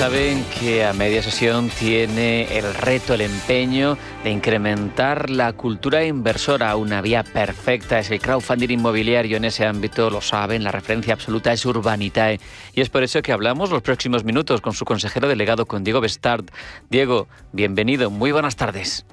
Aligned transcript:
Saben 0.00 0.46
que 0.58 0.82
a 0.82 0.94
media 0.94 1.22
sesión 1.22 1.68
tiene 1.68 2.56
el 2.56 2.72
reto, 2.72 3.12
el 3.12 3.20
empeño 3.20 3.98
de 4.24 4.30
incrementar 4.30 5.28
la 5.28 5.52
cultura 5.52 6.06
inversora. 6.06 6.74
Una 6.76 7.02
vía 7.02 7.22
perfecta 7.22 7.98
es 7.98 8.10
el 8.10 8.18
crowdfunding 8.18 8.70
inmobiliario 8.70 9.36
en 9.36 9.44
ese 9.44 9.66
ámbito, 9.66 10.08
lo 10.08 10.22
saben, 10.22 10.64
la 10.64 10.72
referencia 10.72 11.12
absoluta 11.12 11.52
es 11.52 11.66
Urbanitae. 11.66 12.40
Y 12.72 12.80
es 12.80 12.88
por 12.88 13.02
eso 13.02 13.20
que 13.20 13.32
hablamos 13.32 13.70
los 13.70 13.82
próximos 13.82 14.24
minutos 14.24 14.62
con 14.62 14.72
su 14.72 14.86
consejero 14.86 15.28
delegado, 15.28 15.66
con 15.66 15.84
Diego 15.84 16.00
Bestard. 16.00 16.46
Diego, 16.88 17.28
bienvenido, 17.52 18.08
muy 18.08 18.32
buenas 18.32 18.56
tardes. 18.56 19.04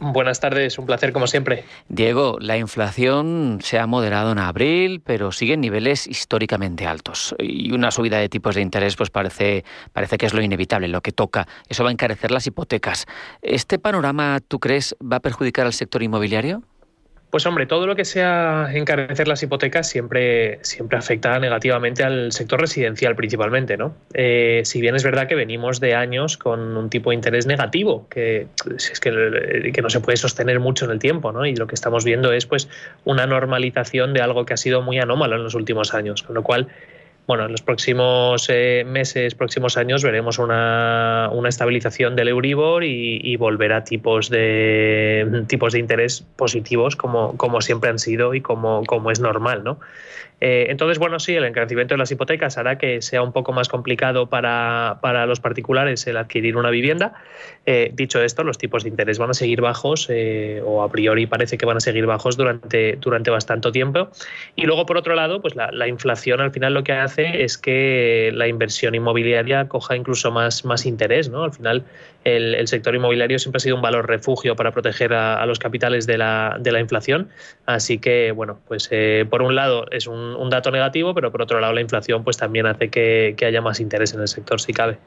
Buenas 0.00 0.40
tardes, 0.40 0.78
un 0.78 0.86
placer 0.86 1.12
como 1.12 1.26
siempre. 1.26 1.64
Diego, 1.90 2.38
la 2.40 2.56
inflación 2.56 3.58
se 3.62 3.78
ha 3.78 3.86
moderado 3.86 4.32
en 4.32 4.38
abril, 4.38 5.02
pero 5.04 5.30
sigue 5.30 5.54
en 5.54 5.60
niveles 5.60 6.06
históricamente 6.06 6.86
altos. 6.86 7.34
Y 7.38 7.72
una 7.72 7.90
subida 7.90 8.16
de 8.18 8.30
tipos 8.30 8.54
de 8.54 8.62
interés 8.62 8.96
pues 8.96 9.10
parece, 9.10 9.62
parece 9.92 10.16
que 10.16 10.24
es 10.24 10.32
lo 10.32 10.40
inevitable, 10.40 10.88
lo 10.88 11.02
que 11.02 11.12
toca. 11.12 11.46
Eso 11.68 11.84
va 11.84 11.90
a 11.90 11.92
encarecer 11.92 12.30
las 12.30 12.46
hipotecas. 12.46 13.06
¿Este 13.42 13.78
panorama, 13.78 14.40
tú 14.40 14.58
crees, 14.58 14.96
va 15.00 15.16
a 15.16 15.20
perjudicar 15.20 15.66
al 15.66 15.74
sector 15.74 16.02
inmobiliario? 16.02 16.62
Pues 17.30 17.46
hombre, 17.46 17.66
todo 17.66 17.86
lo 17.86 17.94
que 17.94 18.04
sea 18.04 18.70
encarecer 18.72 19.28
las 19.28 19.40
hipotecas 19.42 19.88
siempre, 19.88 20.58
siempre 20.62 20.98
afecta 20.98 21.38
negativamente 21.38 22.02
al 22.02 22.32
sector 22.32 22.60
residencial 22.60 23.14
principalmente, 23.14 23.76
¿no? 23.76 23.94
Eh, 24.14 24.62
si 24.64 24.80
bien 24.80 24.96
es 24.96 25.04
verdad 25.04 25.28
que 25.28 25.36
venimos 25.36 25.78
de 25.78 25.94
años 25.94 26.36
con 26.36 26.76
un 26.76 26.90
tipo 26.90 27.10
de 27.10 27.14
interés 27.14 27.46
negativo, 27.46 28.08
que 28.08 28.48
es 28.76 28.98
que, 28.98 29.70
que, 29.72 29.82
no 29.82 29.90
se 29.90 30.00
puede 30.00 30.16
sostener 30.16 30.58
mucho 30.58 30.86
en 30.86 30.90
el 30.90 30.98
tiempo, 30.98 31.30
¿no? 31.30 31.46
Y 31.46 31.54
lo 31.54 31.68
que 31.68 31.76
estamos 31.76 32.04
viendo 32.04 32.32
es 32.32 32.46
pues 32.46 32.68
una 33.04 33.26
normalización 33.26 34.12
de 34.12 34.22
algo 34.22 34.44
que 34.44 34.54
ha 34.54 34.56
sido 34.56 34.82
muy 34.82 34.98
anómalo 34.98 35.36
en 35.36 35.44
los 35.44 35.54
últimos 35.54 35.94
años, 35.94 36.24
con 36.24 36.34
lo 36.34 36.42
cual 36.42 36.66
bueno, 37.26 37.46
en 37.46 37.52
los 37.52 37.62
próximos 37.62 38.46
eh, 38.48 38.84
meses, 38.86 39.34
próximos 39.34 39.76
años 39.76 40.02
veremos 40.02 40.38
una, 40.38 41.30
estabilización 41.46 42.16
del 42.16 42.28
Euribor 42.28 42.84
y, 42.84 43.36
volver 43.36 43.72
a 43.72 43.84
tipos 43.84 44.30
de 44.30 45.44
tipos 45.46 45.72
de 45.72 45.78
interés 45.78 46.24
positivos 46.36 46.96
como, 46.96 47.36
como 47.36 47.60
siempre 47.60 47.90
han 47.90 47.98
sido 47.98 48.34
y 48.34 48.40
como, 48.40 48.84
como 48.84 49.10
es 49.10 49.20
normal, 49.20 49.62
¿no? 49.64 49.78
Eh, 50.40 50.66
entonces, 50.70 50.98
bueno, 50.98 51.20
sí, 51.20 51.34
el 51.34 51.44
encarecimiento 51.44 51.94
de 51.94 51.98
las 51.98 52.10
hipotecas 52.10 52.56
hará 52.56 52.78
que 52.78 53.02
sea 53.02 53.22
un 53.22 53.32
poco 53.32 53.52
más 53.52 53.68
complicado 53.68 54.28
para, 54.28 54.98
los 55.26 55.40
particulares 55.40 56.06
el 56.06 56.16
adquirir 56.16 56.56
una 56.56 56.70
vivienda. 56.70 57.12
Eh, 57.66 57.90
dicho 57.92 58.22
esto, 58.22 58.42
los 58.42 58.56
tipos 58.56 58.84
de 58.84 58.88
interés 58.88 59.18
van 59.18 59.30
a 59.30 59.34
seguir 59.34 59.60
bajos, 59.60 60.06
eh, 60.08 60.62
o 60.64 60.82
a 60.82 60.90
priori 60.90 61.26
parece 61.26 61.58
que 61.58 61.66
van 61.66 61.76
a 61.76 61.80
seguir 61.80 62.06
bajos 62.06 62.36
durante, 62.36 62.96
durante 62.96 63.30
bastante 63.30 63.70
tiempo. 63.70 64.08
Y 64.56 64.64
luego, 64.64 64.86
por 64.86 64.96
otro 64.96 65.14
lado, 65.14 65.42
pues 65.42 65.54
la, 65.54 65.88
inflación 65.88 66.40
al 66.40 66.52
final 66.52 66.72
lo 66.72 66.84
que 66.84 66.92
hace 66.92 67.42
es 67.42 67.58
que 67.58 68.30
la 68.32 68.46
inversión 68.46 68.94
inmobiliaria 68.94 69.68
coja 69.68 69.96
incluso 69.96 70.30
más, 70.30 70.64
más 70.64 70.86
interés. 70.86 71.28
¿no? 71.28 71.42
Al 71.44 71.52
final, 71.52 71.84
el, 72.24 72.66
sector 72.68 72.94
inmobiliario 72.94 73.38
siempre 73.38 73.58
ha 73.58 73.60
sido 73.60 73.76
un 73.76 73.82
valor 73.82 74.08
refugio 74.08 74.54
para 74.54 74.70
proteger 74.70 75.12
a, 75.12 75.44
los 75.46 75.58
capitales 75.58 76.06
de 76.06 76.16
la, 76.16 76.56
de 76.60 76.72
la, 76.72 76.80
inflación. 76.80 77.28
Así 77.66 77.98
que, 77.98 78.30
bueno, 78.30 78.60
pues 78.68 78.88
por 79.28 79.42
un 79.42 79.54
lado 79.54 79.86
es 79.90 80.06
un 80.06 80.29
un, 80.36 80.50
dato 80.50 80.70
negativo, 80.70 81.14
pero 81.14 81.30
por 81.30 81.42
otro 81.42 81.60
lado 81.60 81.72
la 81.72 81.80
inflación 81.80 82.24
pues 82.24 82.36
también 82.36 82.66
hace 82.66 82.88
que, 82.88 83.36
haya 83.46 83.60
más 83.60 83.80
interés 83.80 84.14
en 84.14 84.20
el 84.20 84.28
sector 84.28 84.60
si 84.60 84.72
cabe. 84.72 84.98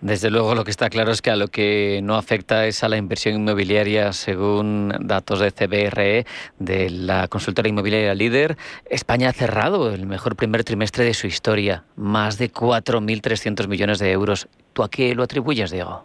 Desde 0.00 0.30
luego 0.30 0.54
lo 0.54 0.64
que 0.64 0.70
está 0.70 0.88
claro 0.88 1.12
es 1.12 1.20
que 1.20 1.30
a 1.30 1.36
lo 1.36 1.48
que 1.48 2.00
no 2.02 2.16
afecta 2.16 2.66
es 2.66 2.82
a 2.82 2.88
la 2.88 2.96
inversión 2.96 3.34
inmobiliaria 3.34 4.12
según 4.12 4.94
datos 5.00 5.40
de 5.40 5.50
CBRE, 5.50 6.26
de 6.58 6.90
la 6.90 7.28
consultora 7.28 7.68
inmobiliaria 7.68 8.14
líder. 8.14 8.56
España 8.88 9.28
ha 9.28 9.32
cerrado 9.32 9.92
el 9.92 10.06
mejor 10.06 10.36
primer 10.36 10.64
trimestre 10.64 11.04
de 11.04 11.14
su 11.14 11.26
historia, 11.26 11.84
más 11.96 12.38
de 12.38 12.50
4.300 12.50 13.68
millones 13.68 13.98
de 13.98 14.10
euros. 14.12 14.48
¿Tú 14.72 14.82
a 14.82 14.90
qué 14.90 15.14
lo 15.14 15.22
atribuyes, 15.22 15.70
Diego? 15.70 16.04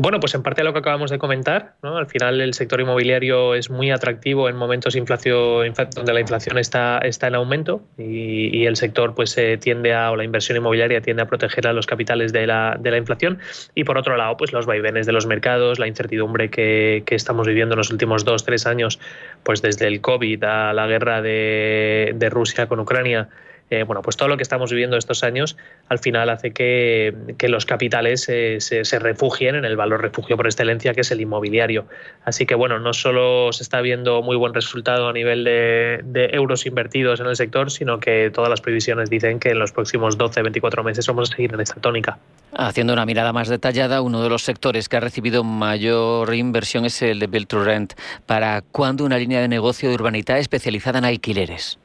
Bueno, 0.00 0.20
pues 0.20 0.32
en 0.36 0.44
parte 0.44 0.60
a 0.60 0.64
lo 0.64 0.72
que 0.72 0.78
acabamos 0.78 1.10
de 1.10 1.18
comentar, 1.18 1.74
¿no? 1.82 1.96
al 1.96 2.06
final 2.06 2.40
el 2.40 2.54
sector 2.54 2.80
inmobiliario 2.80 3.56
es 3.56 3.68
muy 3.68 3.90
atractivo 3.90 4.48
en 4.48 4.54
momentos 4.54 4.94
inflación, 4.94 5.74
donde 5.92 6.12
la 6.12 6.20
inflación 6.20 6.56
está, 6.56 6.98
está 6.98 7.26
en 7.26 7.34
aumento 7.34 7.82
y, 7.98 8.66
el 8.66 8.76
sector 8.76 9.16
pues 9.16 9.36
tiende 9.58 9.94
a, 9.94 10.12
o 10.12 10.16
la 10.16 10.22
inversión 10.22 10.56
inmobiliaria 10.56 11.00
tiende 11.00 11.22
a 11.22 11.26
proteger 11.26 11.66
a 11.66 11.72
los 11.72 11.86
capitales 11.86 12.32
de 12.32 12.46
la, 12.46 12.76
de 12.78 12.92
la 12.92 12.98
inflación 12.98 13.40
y 13.74 13.82
por 13.82 13.98
otro 13.98 14.16
lado 14.16 14.36
pues 14.36 14.52
los 14.52 14.66
vaivenes 14.66 15.04
de 15.06 15.12
los 15.12 15.26
mercados, 15.26 15.80
la 15.80 15.88
incertidumbre 15.88 16.48
que, 16.48 17.02
que 17.04 17.16
estamos 17.16 17.48
viviendo 17.48 17.74
en 17.74 17.78
los 17.78 17.90
últimos 17.90 18.24
dos, 18.24 18.44
tres 18.44 18.66
años, 18.66 19.00
pues 19.42 19.62
desde 19.62 19.88
el 19.88 20.00
COVID 20.00 20.44
a 20.44 20.72
la 20.74 20.86
guerra 20.86 21.22
de, 21.22 22.12
de 22.14 22.30
Rusia 22.30 22.68
con 22.68 22.78
Ucrania, 22.78 23.30
eh, 23.70 23.82
bueno, 23.82 24.02
pues 24.02 24.16
todo 24.16 24.28
lo 24.28 24.36
que 24.36 24.42
estamos 24.42 24.70
viviendo 24.70 24.96
estos 24.96 25.22
años 25.22 25.56
al 25.88 25.98
final 25.98 26.30
hace 26.30 26.52
que, 26.52 27.14
los 27.48 27.66
capitales 27.66 28.26
eh, 28.28 28.58
se, 28.60 28.98
refugien 28.98 29.54
en 29.54 29.64
el 29.64 29.76
valor 29.76 30.02
refugio 30.02 30.36
por 30.36 30.46
excelencia 30.46 30.94
que 30.94 31.02
es 31.02 31.10
el 31.10 31.20
inmobiliario. 31.20 31.86
Así 32.24 32.46
que 32.46 32.54
bueno, 32.54 32.78
no 32.78 32.92
solo 32.92 33.52
se 33.52 33.62
está 33.62 33.80
viendo 33.80 34.22
muy 34.22 34.36
buen 34.36 34.54
resultado 34.54 35.08
a 35.08 35.12
nivel 35.12 35.44
de, 35.44 36.30
euros 36.32 36.66
invertidos 36.66 37.20
en 37.20 37.26
el 37.26 37.36
sector, 37.36 37.70
sino 37.70 38.00
que 38.00 38.30
todas 38.30 38.50
las 38.50 38.60
previsiones 38.60 39.10
dicen 39.10 39.38
que 39.38 39.50
en 39.50 39.58
los 39.58 39.72
próximos 39.72 40.18
12-24 40.18 40.82
meses 40.84 41.06
vamos 41.06 41.30
a 41.30 41.36
seguir 41.36 41.54
en 41.54 41.60
esta 41.60 41.80
tónica. 41.80 42.18
Haciendo 42.52 42.92
una 42.92 43.06
mirada 43.06 43.32
más 43.32 43.48
detallada, 43.48 44.02
uno 44.02 44.22
de 44.22 44.28
los 44.28 44.42
sectores 44.42 44.88
que 44.88 44.96
ha 44.96 45.00
recibido 45.00 45.44
mayor 45.44 46.34
inversión 46.34 46.84
es 46.84 47.00
el 47.02 47.18
de 47.18 47.26
Build 47.26 47.52
Rent. 47.52 47.94
¿Para 48.26 48.62
cuándo 48.62 49.04
una 49.04 49.18
línea 49.18 49.40
de 49.40 49.48
negocio 49.48 49.88
de 49.88 49.94
urbanidad 49.94 50.38
especializada 50.38 50.98
en 50.98 51.04
alquileres? 51.04 51.78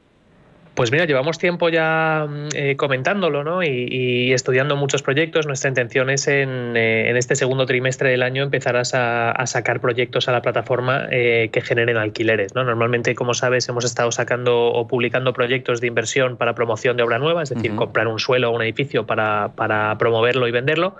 Pues 0.74 0.90
mira, 0.90 1.04
llevamos 1.04 1.38
tiempo 1.38 1.68
ya 1.68 2.26
mm, 2.28 2.48
eh, 2.54 2.76
comentándolo 2.76 3.44
¿no? 3.44 3.62
y, 3.62 4.32
estudiando 4.32 4.76
muchos 4.76 5.02
proyectos. 5.02 5.46
Nuestra 5.46 5.68
intención 5.68 6.10
es 6.10 6.26
en, 6.26 6.76
eh, 6.76 7.16
este 7.16 7.36
segundo 7.36 7.64
trimestre 7.64 8.10
del 8.10 8.22
año 8.22 8.42
empezar 8.42 8.76
a, 8.76 8.84
sacar 9.46 9.80
proyectos 9.80 10.28
a 10.28 10.32
la 10.32 10.42
plataforma 10.42 11.06
eh, 11.10 11.48
que 11.52 11.60
generen 11.60 11.96
alquileres. 11.96 12.54
¿no? 12.54 12.64
Normalmente, 12.64 13.14
como 13.14 13.34
sabes, 13.34 13.68
hemos 13.68 13.84
estado 13.84 14.10
sacando 14.10 14.66
o 14.66 14.88
publicando 14.88 15.32
proyectos 15.32 15.80
de 15.80 15.86
inversión 15.86 16.36
para 16.36 16.54
promoción 16.54 16.96
de 16.96 17.04
obra 17.04 17.18
nueva, 17.18 17.44
es 17.44 17.50
decir, 17.50 17.74
comprar 17.76 18.08
un 18.08 18.18
suelo 18.18 18.50
o 18.50 18.54
un 18.54 18.62
edificio 18.62 19.06
para, 19.06 19.52
para 19.54 19.96
promoverlo 19.96 20.48
y 20.48 20.50
venderlo. 20.50 20.96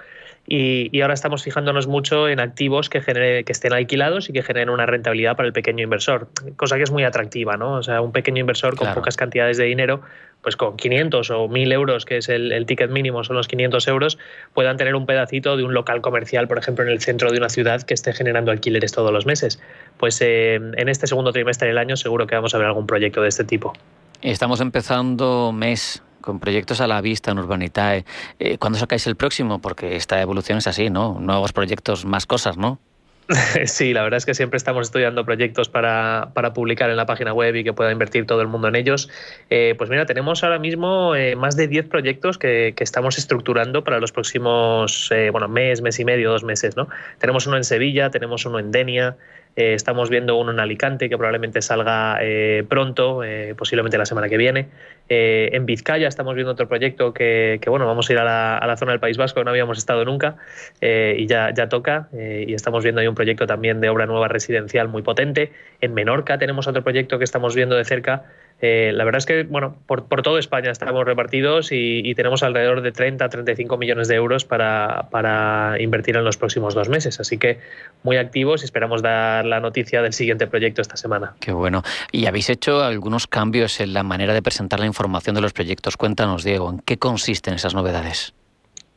Y, 0.46 1.00
ahora 1.00 1.14
estamos 1.14 1.42
fijándonos 1.42 1.86
mucho 1.86 2.28
en 2.28 2.38
activos 2.38 2.90
que, 2.90 3.00
genere, 3.00 3.44
que 3.44 3.52
estén 3.52 3.72
alquilados 3.72 4.28
y 4.28 4.32
que 4.32 4.42
generen 4.42 4.68
una 4.68 4.84
rentabilidad 4.84 5.36
para 5.36 5.46
el 5.46 5.54
pequeño 5.54 5.82
inversor, 5.82 6.28
cosa 6.56 6.76
que 6.76 6.82
es 6.82 6.90
muy 6.90 7.04
atractiva, 7.04 7.56
¿no? 7.56 7.74
O 7.74 7.82
sea, 7.82 8.02
un 8.02 8.12
pequeño 8.12 8.40
inversor 8.40 8.76
con 8.76 8.92
pocas 8.92 9.16
cantidades 9.16 9.56
de 9.56 9.64
dinero, 9.64 10.02
pues 10.42 10.56
con 10.56 10.76
500 10.76 11.30
o 11.30 11.48
1000 11.48 11.72
euros, 11.72 12.04
que 12.04 12.18
es 12.18 12.28
el, 12.28 12.66
ticket 12.66 12.90
mínimo, 12.90 13.24
son 13.24 13.36
los 13.36 13.48
500 13.48 13.88
euros, 13.88 14.18
puedan 14.52 14.76
tener 14.76 14.94
un 14.94 15.06
pedacito 15.06 15.56
de 15.56 15.64
un 15.64 15.72
local 15.72 16.02
comercial, 16.02 16.46
por 16.46 16.58
ejemplo, 16.58 16.84
en 16.84 16.90
el 16.90 17.00
centro 17.00 17.32
de 17.32 17.38
una 17.38 17.48
ciudad 17.48 17.80
que 17.82 17.94
esté 17.94 18.12
generando 18.12 18.50
alquileres 18.50 18.92
todos 18.92 19.10
los 19.10 19.24
meses. 19.24 19.60
Pues 19.96 20.20
eh, 20.20 20.56
en 20.56 20.88
este 20.90 21.06
segundo 21.06 21.32
trimestre 21.32 21.68
del 21.68 21.78
año 21.78 21.96
seguro 21.96 22.26
que 22.26 22.34
vamos 22.34 22.54
a 22.54 22.58
ver 22.58 22.66
algún 22.66 22.86
proyecto 22.86 23.22
de 23.22 23.28
este 23.28 23.44
tipo. 23.44 23.72
Estamos 24.20 24.60
empezando 24.60 25.52
mes 25.52 26.02
con 26.24 26.40
proyectos 26.40 26.80
a 26.80 26.86
la 26.86 27.02
vista 27.02 27.32
en 27.32 27.38
Urbanitae. 27.38 28.06
Eh, 28.38 28.56
¿Cuándo 28.56 28.78
sacáis 28.78 29.06
el 29.06 29.14
próximo? 29.14 29.58
Porque 29.58 29.94
esta 29.96 30.22
evolución 30.22 30.56
es 30.56 30.66
así, 30.66 30.88
¿no? 30.88 31.18
Nuevos 31.20 31.52
proyectos, 31.52 32.06
más 32.06 32.24
cosas, 32.24 32.56
¿no? 32.56 32.80
Sí, 33.66 33.92
la 33.92 34.02
verdad 34.02 34.16
es 34.18 34.26
que 34.26 34.34
siempre 34.34 34.56
estamos 34.56 34.86
estudiando 34.86 35.24
proyectos 35.24 35.68
para, 35.68 36.32
publicar 36.54 36.88
en 36.88 36.96
la 36.96 37.04
página 37.04 37.34
web 37.34 37.56
y 37.56 37.64
que 37.64 37.74
pueda 37.74 37.92
invertir 37.92 38.24
todo 38.26 38.40
el 38.40 38.48
mundo 38.48 38.68
en 38.68 38.76
ellos. 38.76 39.10
Eh, 39.50 39.74
pues 39.76 39.90
mira, 39.90 40.06
tenemos 40.06 40.42
ahora 40.44 40.58
mismo 40.58 41.14
eh, 41.14 41.36
más 41.36 41.56
de 41.56 41.68
10 41.68 41.88
proyectos 41.88 42.38
que, 42.38 42.74
estamos 42.78 43.18
estructurando 43.18 43.84
para 43.84 44.00
los 44.00 44.12
próximos, 44.12 45.10
bueno, 45.30 45.48
mes, 45.48 45.82
mes 45.82 45.98
y 46.00 46.04
medio, 46.06 46.30
dos 46.30 46.44
meses, 46.44 46.74
¿no? 46.76 46.88
Tenemos 47.18 47.46
uno 47.46 47.58
en 47.58 47.64
Sevilla, 47.64 48.10
tenemos 48.10 48.46
uno 48.46 48.58
en 48.58 48.70
Denia, 48.70 49.16
eh, 49.56 49.74
estamos 49.74 50.10
viendo 50.10 50.36
uno 50.36 50.50
en 50.50 50.58
Alicante 50.58 51.08
que 51.08 51.16
probablemente 51.16 51.62
salga 51.62 52.18
eh, 52.20 52.64
pronto, 52.68 53.22
eh, 53.22 53.54
posiblemente 53.56 53.96
la 53.96 54.06
semana 54.06 54.28
que 54.28 54.36
viene. 54.36 54.68
en 55.08 55.66
Vizcaya 55.66 56.08
estamos 56.08 56.34
viendo 56.34 56.52
otro 56.52 56.66
proyecto 56.66 57.12
que, 57.12 57.60
bueno, 57.66 57.86
vamos 57.86 58.08
a 58.08 58.12
ir 58.12 58.18
a 58.18 58.66
la, 58.66 58.76
zona 58.76 58.92
del 58.92 59.00
País 59.00 59.16
Vasco, 59.16 59.40
que 59.40 59.44
no 59.44 59.50
habíamos 59.50 59.78
estado 59.78 60.04
nunca 60.04 60.36
y 60.80 61.26
ya, 61.26 61.52
ya 61.52 61.68
toca. 61.68 62.08
y 62.12 62.54
estamos 62.54 62.82
viendo 62.82 63.00
ahí 63.00 63.06
un 63.06 63.14
proyecto 63.14 63.46
también 63.46 63.80
de 63.80 63.88
obra 63.88 64.06
nueva 64.06 64.28
residencial 64.28 64.88
muy 64.88 65.02
potente. 65.02 65.52
En 65.80 65.94
Menorca 65.94 66.38
tenemos 66.38 66.66
otro 66.66 66.82
proyecto 66.82 67.18
que 67.18 67.24
estamos 67.24 67.54
viendo 67.54 67.76
de 67.76 67.84
cerca 67.84 68.24
Eh, 68.66 68.92
la 68.94 69.04
verdad 69.04 69.18
es 69.18 69.26
que, 69.26 69.42
bueno, 69.42 69.76
por, 69.86 70.22
toda 70.22 70.40
España 70.40 70.70
estamos 70.70 71.04
repartidos 71.04 71.68
y, 71.70 72.14
tenemos 72.14 72.42
alrededor 72.42 72.80
de 72.80 72.92
30 72.92 73.22
a 73.22 73.28
35 73.28 73.76
millones 73.76 74.08
de 74.08 74.14
euros 74.14 74.46
para, 74.46 75.08
para 75.10 75.76
invertir 75.80 76.16
en 76.16 76.24
los 76.24 76.38
próximos 76.38 76.72
dos 76.72 76.88
meses. 76.88 77.20
Así 77.20 77.36
que 77.36 77.58
muy 78.04 78.16
activos 78.16 78.62
y 78.62 78.64
esperamos 78.64 79.02
dar 79.02 79.44
la 79.44 79.60
noticia 79.60 80.00
del 80.00 80.14
siguiente 80.14 80.46
proyecto 80.46 80.80
esta 80.80 80.96
semana. 80.96 81.34
Qué 81.40 81.52
bueno. 81.52 81.82
¿Y 82.10 82.24
habéis 82.24 82.48
hecho 82.48 82.82
algunos 82.82 83.26
cambios 83.26 83.80
en 83.80 83.92
la 83.92 84.02
manera 84.02 84.32
de 84.32 84.40
presentar 84.40 84.80
la 84.80 84.86
información 84.86 85.34
de 85.34 85.42
los 85.42 85.52
proyectos? 85.52 85.98
Cuéntanos, 85.98 86.42
Diego, 86.42 86.70
¿en 86.70 86.78
qué 86.78 86.96
consisten 86.96 87.52
esas 87.52 87.74
novedades? 87.74 88.32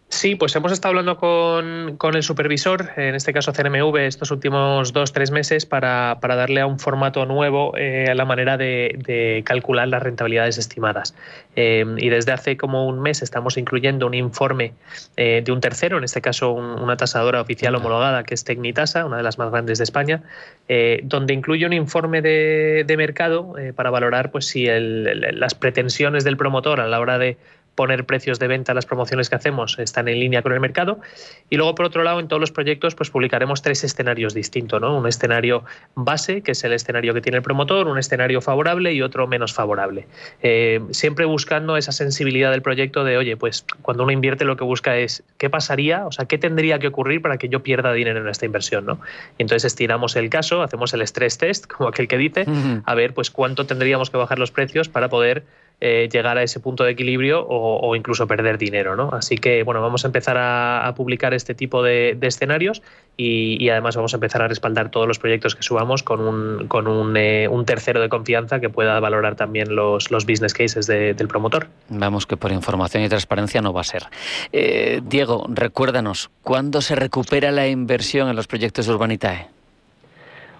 Sí, 0.09 0.35
pues 0.35 0.55
hemos 0.55 0.71
estado 0.71 0.91
hablando 0.97 1.17
con, 1.17 2.15
el 2.15 2.23
supervisor, 2.23 2.91
en 2.95 3.13
este 3.13 3.33
caso 3.33 3.51
CNMV, 3.51 3.97
estos 3.97 4.31
últimos 4.31 4.93
dos, 4.93 5.11
tres 5.11 5.31
meses 5.31 5.65
para, 5.65 6.17
darle 6.21 6.61
a 6.61 6.65
un 6.65 6.79
formato 6.79 7.25
nuevo 7.25 7.73
eh, 7.75 8.13
la 8.15 8.23
manera 8.23 8.55
de, 8.57 9.43
calcular 9.45 9.89
las 9.89 10.01
rentabilidades 10.01 10.57
estimadas. 10.57 11.13
Eh, 11.57 11.85
y 11.97 12.07
desde 12.07 12.31
hace 12.31 12.55
como 12.55 12.87
un 12.87 13.01
mes 13.01 13.21
estamos 13.21 13.57
incluyendo 13.57 14.07
un 14.07 14.13
informe 14.13 14.73
eh, 15.17 15.41
de 15.43 15.51
un 15.51 15.59
tercero, 15.59 15.97
en 15.97 16.05
este 16.05 16.21
caso 16.21 16.53
una 16.53 16.95
tasadora 16.95 17.41
oficial 17.41 17.75
homologada 17.75 18.23
que 18.23 18.33
es 18.33 18.45
Tecnitasa, 18.45 19.05
una 19.05 19.17
de 19.17 19.23
las 19.23 19.37
más 19.37 19.51
grandes 19.51 19.77
de 19.77 19.83
España, 19.83 20.23
donde 21.03 21.33
incluye 21.33 21.65
un 21.65 21.73
informe 21.73 22.21
de, 22.21 22.95
mercado 22.97 23.53
para 23.75 23.89
valorar 23.89 24.31
pues, 24.31 24.47
si 24.47 24.67
las 24.67 25.53
pretensiones 25.53 26.23
del 26.23 26.37
promotor 26.37 26.79
a 26.79 26.87
la 26.87 26.99
hora 26.99 27.17
de 27.17 27.37
poner 27.77 28.07
precios 28.07 28.39
de 28.39 28.47
venta 28.47 28.71
a 28.71 28.75
las 28.75 28.87
promociones 28.87 29.29
que 29.29 29.35
hacemos 29.35 29.77
están 29.77 30.07
en 30.07 30.19
línea 30.19 30.41
con 30.41 30.51
el 30.51 30.59
mercado. 30.59 30.99
Y 31.51 31.57
luego, 31.57 31.75
por 31.75 31.85
otro 31.85 32.03
lado, 32.03 32.19
en 32.19 32.27
todos 32.27 32.39
los 32.39 32.51
proyectos, 32.51 32.95
pues 32.95 33.11
publicaremos 33.11 33.61
tres 33.61 33.83
escenarios 33.83 34.33
distintos, 34.33 34.81
¿no? 34.81 34.97
Un 34.97 35.07
escenario 35.07 35.63
base, 35.93 36.41
que 36.41 36.53
es 36.53 36.63
el 36.63 36.73
escenario 36.73 37.13
que 37.13 37.21
tiene 37.21 37.37
el 37.37 37.43
promotor, 37.43 37.87
un 37.87 37.99
escenario 37.99 38.41
favorable 38.41 38.93
y 38.93 39.03
otro 39.03 39.27
menos 39.27 39.53
favorable. 39.53 40.07
Eh, 40.41 40.81
siempre 40.89 41.25
buscando 41.25 41.77
esa 41.77 41.91
sensibilidad 41.91 42.49
del 42.49 42.63
proyecto 42.63 43.03
de, 43.03 43.15
oye, 43.15 43.37
pues 43.37 43.63
cuando 43.83 44.03
uno 44.03 44.11
invierte 44.11 44.43
lo 44.43 44.57
que 44.57 44.63
busca 44.63 44.97
es 44.97 45.23
qué 45.37 45.51
pasaría, 45.51 46.07
o 46.07 46.11
sea, 46.11 46.25
qué 46.25 46.39
tendría 46.39 46.79
que 46.79 46.87
ocurrir 46.87 47.21
para 47.21 47.37
que 47.37 47.47
yo 47.47 47.61
pierda 47.61 47.93
dinero 47.93 48.19
en 48.21 48.27
esta 48.27 48.47
inversión, 48.47 48.87
¿no? 48.87 48.99
Y 49.37 49.43
entonces 49.43 49.65
estiramos 49.65 50.15
el 50.15 50.31
caso, 50.31 50.63
hacemos 50.63 50.95
el 50.95 51.01
stress 51.03 51.37
test, 51.37 51.67
como 51.67 51.89
aquel 51.89 52.07
que 52.07 52.17
dice, 52.17 52.45
a 52.85 52.95
ver, 52.95 53.13
pues 53.13 53.29
cuánto 53.29 53.67
tendríamos 53.67 54.09
que 54.09 54.17
bajar 54.17 54.39
los 54.39 54.49
precios 54.49 54.89
para 54.89 55.09
poder 55.09 55.43
eh, 55.79 56.09
llegar 56.11 56.39
a 56.39 56.43
ese 56.43 56.59
punto 56.59 56.83
de 56.83 56.91
equilibrio 56.91 57.45
o, 57.47 57.95
incluso 57.95 58.25
perder 58.25 58.57
dinero. 58.57 58.95
¿no? 58.95 59.09
Así 59.13 59.37
que 59.37 59.61
bueno, 59.61 59.79
vamos 59.81 60.05
a 60.05 60.07
empezar 60.07 60.35
a, 60.39 60.91
publicar 60.95 61.35
este 61.35 61.53
tipo 61.53 61.83
de, 61.83 62.17
escenarios 62.21 62.81
y, 63.15 63.69
además 63.69 63.95
vamos 63.95 64.13
a 64.13 64.17
empezar 64.17 64.41
a 64.41 64.47
respaldar 64.47 64.89
todos 64.89 65.07
los 65.07 65.19
proyectos 65.19 65.55
que 65.55 65.61
subamos 65.61 66.01
con 66.01 66.21
un, 66.21 66.67
con 66.67 66.87
un, 66.87 67.15
eh, 67.15 67.47
tercero 67.65 68.01
de 68.01 68.09
confianza 68.09 68.59
que 68.59 68.69
pueda 68.69 68.99
valorar 68.99 69.35
también 69.35 69.75
los, 69.75 70.07
business 70.09 70.53
cases 70.53 70.87
del 70.87 71.27
promotor. 71.27 71.67
Vamos 71.89 72.25
que 72.25 72.37
por 72.37 72.51
información 72.51 73.03
y 73.03 73.09
transparencia 73.09 73.61
no 73.61 73.71
va 73.71 73.81
a 73.81 73.83
ser. 73.83 74.03
Eh, 74.51 75.01
Diego, 75.03 75.45
recuérdanos, 75.47 76.31
¿cuándo 76.41 76.81
se 76.81 76.95
recupera 76.95 77.51
la 77.51 77.67
inversión 77.67 78.29
en 78.29 78.35
los 78.35 78.47
proyectos 78.47 78.87
de 78.87 78.93
Urbanitae? 78.93 79.56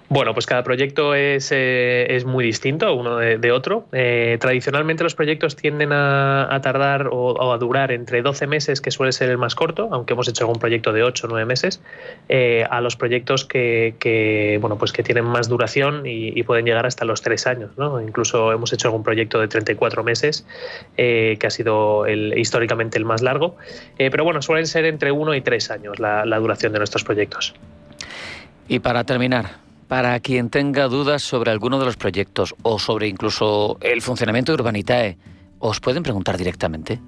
Bueno, 0.09 0.33
pues 0.33 0.45
cada 0.45 0.63
proyecto 0.63 1.15
es, 1.15 1.51
eh, 1.51 2.15
es 2.15 2.23
muy 2.23 2.45
distinto 2.45 2.93
uno 2.93 3.17
de, 3.17 3.51
otro. 3.51 3.87
Eh, 3.91 4.37
tradicionalmente 4.39 5.03
los 5.03 5.15
proyectos 5.15 5.57
tienden 5.57 5.89
a, 5.91 6.57
tardar 6.63 7.09
o, 7.11 7.51
a 7.51 7.57
durar 7.57 7.91
entre 7.91 8.21
12 8.21 8.47
meses, 8.47 8.79
que 8.79 8.89
suele 8.89 9.11
ser 9.11 9.29
el 9.29 9.37
más 9.37 9.53
corto, 9.53 9.89
aunque 9.91 10.13
hemos 10.13 10.29
hecho 10.29 10.45
algún 10.45 10.59
proyecto 10.59 10.93
de 10.93 11.03
8 11.03 11.27
o 11.27 11.29
9 11.29 11.45
meses, 11.45 11.81
eh, 12.29 12.65
a 12.69 12.79
los 12.79 12.95
proyectos 12.95 13.43
que, 13.43 14.57
bueno, 14.61 14.77
pues 14.77 14.93
que 14.93 15.03
tienen 15.03 15.25
más 15.25 15.49
duración 15.49 16.03
y, 16.05 16.41
pueden 16.47 16.63
llegar 16.63 16.85
hasta 16.85 17.03
los 17.03 17.21
3 17.21 17.45
años. 17.47 17.71
¿no? 17.75 17.99
Incluso 17.99 18.53
hemos 18.53 18.71
hecho 18.71 18.87
algún 18.87 19.03
proyecto 19.03 19.41
de 19.41 19.49
34 19.49 20.05
meses, 20.05 20.45
que 20.95 21.37
ha 21.43 21.49
sido 21.49 22.05
el, 22.05 22.37
históricamente 22.37 22.97
el 22.97 23.03
más 23.03 23.21
largo. 23.21 23.57
pero 23.97 24.23
bueno, 24.23 24.41
suelen 24.41 24.67
ser 24.67 24.85
entre 24.85 25.11
1 25.11 25.35
y 25.35 25.41
3 25.41 25.71
años 25.71 25.99
la, 25.99 26.25
la 26.25 26.39
duración 26.39 26.71
de 26.71 26.77
nuestros 26.77 27.03
proyectos. 27.03 27.53
Y 28.69 28.79
para 28.79 29.03
terminar, 29.03 29.66
para 29.87 30.19
quien 30.19 30.49
tenga 30.49 30.87
dudas 30.87 31.23
sobre 31.23 31.51
alguno 31.51 31.79
de 31.79 31.85
los 31.85 31.97
proyectos 31.97 32.55
o 32.63 32.79
sobre 32.79 33.07
incluso 33.07 33.77
el 33.81 34.01
funcionamiento 34.01 34.51
de 34.51 34.55
Urbanitae, 34.55 35.17
¿os 35.59 35.79
pueden 35.79 36.03
preguntar 36.03 36.37
directamente? 36.37 36.99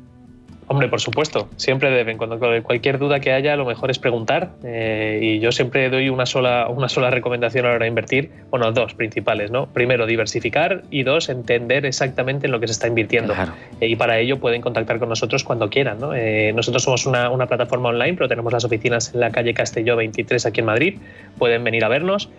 Hombre, 0.71 0.87
por 0.87 1.01
supuesto, 1.01 1.49
siempre 1.55 1.89
deben. 1.89 2.19
Cuando 2.19 2.37
cualquier 2.61 2.99
duda 2.99 3.19
que 3.19 3.33
haya, 3.33 3.55
lo 3.55 3.65
mejor 3.65 3.89
es 3.89 3.97
preguntar. 3.97 4.51
Eh, 4.63 5.19
y 5.19 5.39
yo 5.39 5.51
siempre 5.51 5.89
doy 5.89 6.09
una 6.09 6.27
sola, 6.27 6.67
una 6.69 6.87
sola 6.89 7.09
recomendación 7.09 7.65
a 7.65 7.69
la 7.69 7.75
hora 7.75 7.85
de 7.85 7.89
invertir. 7.89 8.29
Bueno, 8.51 8.71
dos 8.71 8.93
principales, 8.93 9.49
¿no? 9.49 9.65
Primero, 9.65 10.05
diversificar 10.05 10.83
y 10.91 11.01
dos, 11.01 11.29
entender 11.29 11.87
exactamente 11.87 12.45
en 12.45 12.51
lo 12.51 12.59
que 12.59 12.67
se 12.67 12.73
está 12.73 12.87
invirtiendo. 12.87 13.33
Eh, 13.81 13.87
y 13.87 13.95
para 13.95 14.19
ello 14.19 14.39
pueden 14.39 14.61
contactar 14.61 14.99
con 14.99 15.09
nosotros 15.09 15.43
cuando 15.43 15.71
quieran, 15.71 15.99
¿no? 15.99 16.13
Eh, 16.13 16.53
nosotros 16.53 16.83
somos 16.83 17.07
una, 17.07 17.31
una, 17.31 17.47
plataforma 17.47 17.89
online, 17.89 18.13
pero 18.13 18.27
tenemos 18.27 18.53
las 18.53 18.63
oficinas 18.63 19.11
en 19.15 19.21
la 19.21 19.31
calle 19.31 19.55
Castelló 19.55 19.95
23 19.95 20.45
aquí 20.45 20.59
en 20.59 20.67
Madrid. 20.67 20.99
Pueden 21.39 21.63
venir 21.63 21.83
a 21.83 21.87
vernos. 21.87 22.29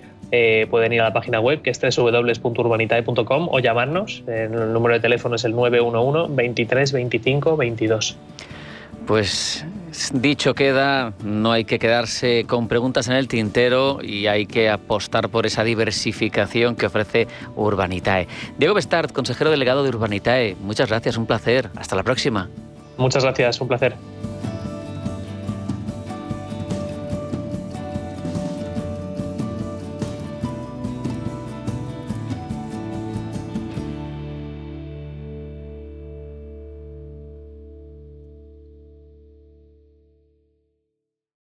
Pueden 0.71 0.93
ir 0.93 1.01
a 1.01 1.05
la 1.05 1.13
página 1.13 1.41
web 1.41 1.63
que 1.63 1.71
es 1.71 1.81
www.urbanitae.com 1.81 3.49
o 3.51 3.59
llamarnos. 3.59 4.23
El 4.27 4.73
número 4.73 4.95
de 4.95 5.01
teléfono 5.01 5.37
es 5.37 5.45
el 5.45 5.55
911 5.55 6.35
23 6.35 6.93
25 6.93 7.57
22. 7.57 8.17
Pues 9.07 9.65
dicho 10.13 10.55
queda, 10.55 11.15
no 11.25 11.51
hay 11.53 11.65
que 11.65 11.79
quedarse 11.79 12.45
con 12.47 12.69
preguntas 12.69 13.09
en 13.09 13.15
el 13.15 13.27
tintero 13.27 13.99
y 14.03 14.29
hay 14.29 14.47
que 14.47 14.71
apostar 14.71 15.29
por 15.31 15.47
esa 15.47 15.65
diversificación 15.65 16.77
que 16.77 16.87
ofrece 16.87 17.27
Urbanitae. 17.57 18.29
Diego 18.57 18.75
Bestart, 18.75 19.13
consejero 19.13 19.51
delegado 19.51 19.83
de 19.83 19.89
Urbanitae, 19.89 20.57
muchas 20.63 20.89
gracias, 20.89 21.17
un 21.17 21.27
placer. 21.27 21.71
Hasta 21.77 21.97
la 21.97 22.03
próxima. 22.03 22.49
Muchas 22.99 23.25
gracias, 23.25 23.61
un 23.61 23.69
placer. 23.69 23.95